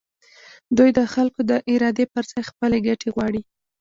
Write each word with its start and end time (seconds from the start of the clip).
دوی 0.77 0.89
د 0.97 0.99
خلکو 1.13 1.39
د 1.51 1.51
ارادې 1.73 2.05
پر 2.13 2.23
ځای 2.31 2.43
خپلې 2.49 2.77
ګټې 2.87 3.09
غواړي. 3.15 3.41